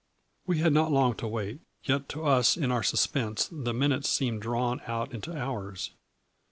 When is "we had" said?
0.47-0.73